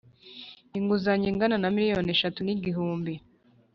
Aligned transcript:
inguzanyo 0.77 1.27
ingana 1.31 1.55
na 1.61 1.69
miliyoni 1.75 2.09
eshatu 2.15 2.39
n 2.43 2.49
igihumbi 2.55 3.13